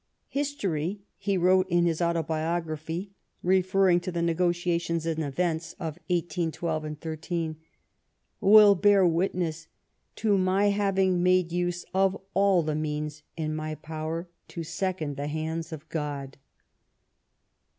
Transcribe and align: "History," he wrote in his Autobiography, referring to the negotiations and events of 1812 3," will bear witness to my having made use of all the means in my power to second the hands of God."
"History," 0.39 1.03
he 1.19 1.37
wrote 1.37 1.69
in 1.69 1.85
his 1.85 2.01
Autobiography, 2.01 3.11
referring 3.43 3.99
to 3.99 4.11
the 4.11 4.23
negotiations 4.23 5.05
and 5.05 5.23
events 5.23 5.73
of 5.73 5.99
1812 6.09 6.97
3," 6.99 7.55
will 8.41 8.73
bear 8.73 9.05
witness 9.05 9.67
to 10.15 10.39
my 10.39 10.69
having 10.71 11.21
made 11.21 11.51
use 11.51 11.85
of 11.93 12.19
all 12.33 12.63
the 12.63 12.73
means 12.73 13.21
in 13.37 13.55
my 13.55 13.75
power 13.75 14.27
to 14.47 14.63
second 14.63 15.17
the 15.17 15.27
hands 15.27 15.71
of 15.71 15.87
God." 15.89 16.37